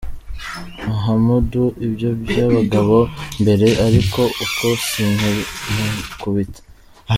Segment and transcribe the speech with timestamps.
[0.87, 2.99] Muhamudu: Ibyo byabagaho
[3.41, 6.61] mbere ariko ubu sinkimukubita.